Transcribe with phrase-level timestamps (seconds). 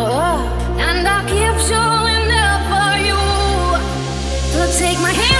[0.00, 3.20] and I keep showing up for you.
[4.52, 5.37] So take my hand.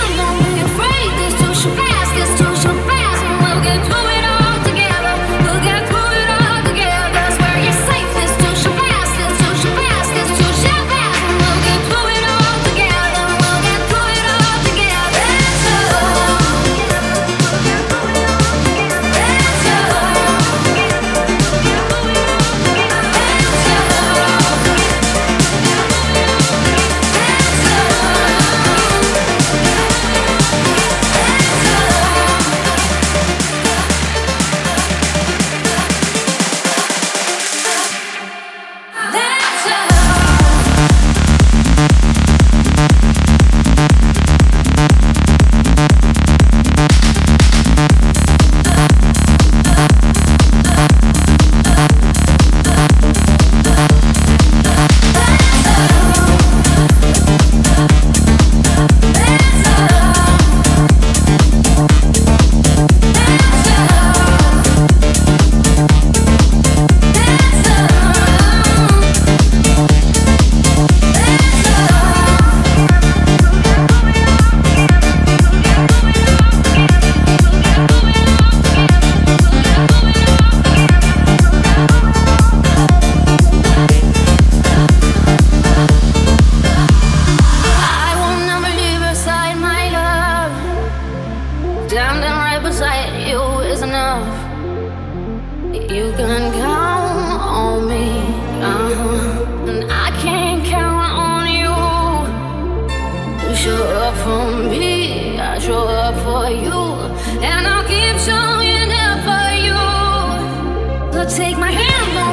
[107.43, 109.79] and I'll keep showing up for you.
[111.13, 112.28] So take my hand.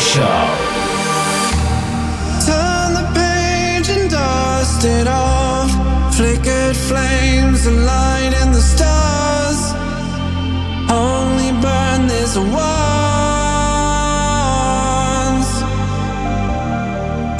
[0.00, 0.22] Show.
[2.46, 5.70] Turn the page and dust it off.
[6.16, 9.74] Flickered flames and light in the stars.
[10.90, 12.50] Only burn this once.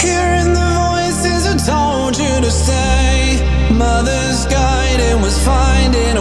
[0.01, 3.41] Hearing the voices who told you to stay.
[3.73, 6.19] Mother's guiding was finding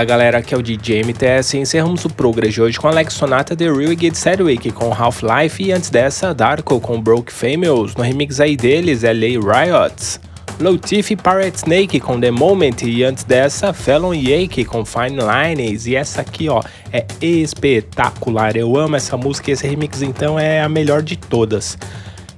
[0.00, 3.12] Fala galera, aqui é o DJ MTS e encerramos o Progress de hoje com Alex
[3.12, 7.94] Sonata The Real e Get Sedwick com Half-Life e antes dessa Darko com Broke Famous,
[7.94, 10.18] no remix aí deles é LA Riots.
[10.58, 15.18] Low Tiff e Pirate Snake com The Moment e antes dessa Fallon Yake com Fine
[15.18, 20.38] Lines e essa aqui ó é espetacular, eu amo essa música e esse remix então
[20.38, 21.76] é a melhor de todas.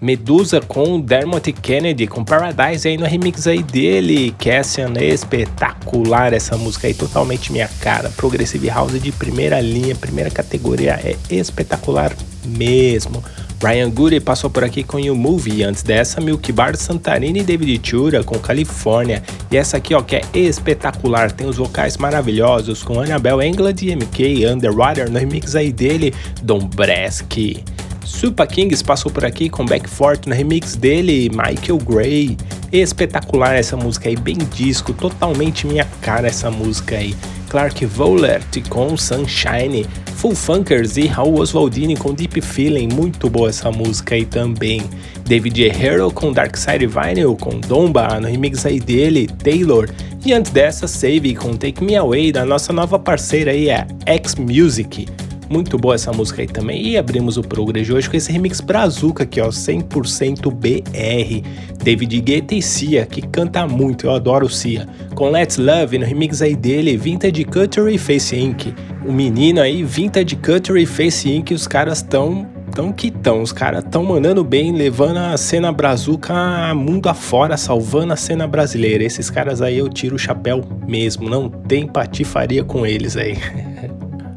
[0.03, 4.35] Medusa com Dermot Kennedy com Paradise aí no remix aí dele.
[4.37, 8.11] Cassian espetacular essa música aí, totalmente minha cara.
[8.11, 12.13] Progressive House de primeira linha, primeira categoria, é espetacular
[12.45, 13.23] mesmo.
[13.63, 17.81] Ryan Goody passou por aqui com You Movie, antes dessa Milk Bar Santarini e David
[17.89, 19.23] Chura com California.
[19.53, 23.95] E essa aqui ó, que é espetacular, tem os vocais maravilhosos com Annabelle England e
[23.95, 27.63] MK Underwater no remix aí dele, Dombreski.
[28.05, 32.37] Super Kings passou por aqui com Backfort no remix dele, Michael Gray.
[32.73, 37.15] Espetacular essa música aí, bem disco, totalmente minha cara essa música aí.
[37.49, 39.87] Clark Vollert com Sunshine,
[40.17, 44.83] Full Funkers e Raul Oswaldini com Deep Feeling, muito boa essa música aí também.
[45.27, 49.91] David Hero com Dark Side Vinyl com Domba no remix aí dele, Taylor.
[50.25, 54.37] E antes dessa, Save com Take Me Away da nossa nova parceira aí, a X
[54.37, 55.07] Music.
[55.53, 56.83] Muito boa essa música aí também.
[56.89, 61.47] E abrimos o Progress de hoje com esse remix brazuca aqui, ó, 100% BR.
[61.85, 64.89] David Guetta e Cia, que canta muito, eu adoro Cia.
[65.15, 68.73] Com Let's Love, no remix aí dele, Vintage Cuttery Face Inc.
[69.07, 71.51] O menino aí, Vintage Cuttery Face Inc.
[71.51, 76.75] Os caras tão tão que tão, os caras tão mandando bem, levando a cena brazuca
[76.75, 79.05] mundo afora, salvando a cena brasileira.
[79.05, 83.37] Esses caras aí eu tiro o chapéu mesmo, não tem patifaria com eles aí.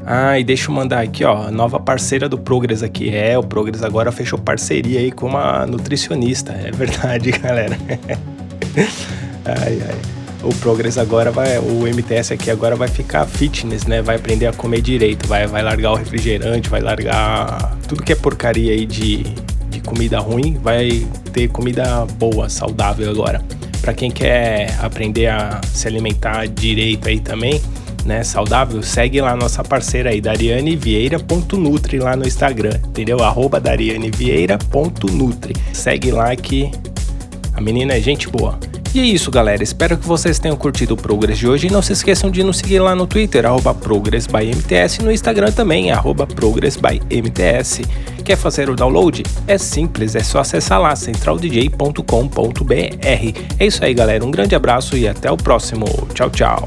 [0.08, 3.12] Ah, e deixa eu mandar aqui, ó, nova parceira do Progress aqui.
[3.12, 6.52] É, o Progress agora fechou parceria aí com uma nutricionista.
[6.52, 7.76] É verdade, galera.
[9.44, 9.96] ai, ai.
[10.44, 14.00] O Progress agora vai, o MTS aqui agora vai ficar fitness, né?
[14.00, 18.16] Vai aprender a comer direito, vai, vai largar o refrigerante, vai largar tudo que é
[18.16, 19.24] porcaria aí de,
[19.68, 23.42] de comida ruim, vai ter comida boa, saudável agora.
[23.80, 27.60] Para quem quer aprender a se alimentar direito aí também,
[28.06, 33.22] né, saudável, segue lá nossa parceira aí, darianevieira.nutri lá no Instagram, entendeu?
[33.22, 35.54] Arroba darianevieira.nutri.
[35.72, 36.70] Segue lá que
[37.52, 38.58] a menina é gente boa.
[38.96, 39.62] E é isso, galera.
[39.62, 41.66] Espero que vocês tenham curtido o Progress de hoje.
[41.66, 43.44] E não se esqueçam de nos seguir lá no Twitter,
[43.82, 47.82] ProgressByMTS, e no Instagram também, arroba ProgressByMTS.
[48.24, 49.22] Quer fazer o download?
[49.46, 52.00] É simples, é só acessar lá, centraldj.com.br.
[53.58, 54.24] É isso aí, galera.
[54.24, 55.84] Um grande abraço e até o próximo.
[56.14, 56.66] Tchau, tchau.